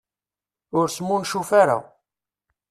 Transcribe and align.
Ur 0.77 0.87
smuncuf 0.95 1.49
ara. 1.61 1.77